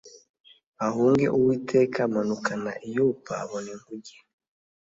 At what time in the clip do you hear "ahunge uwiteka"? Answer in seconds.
0.85-1.97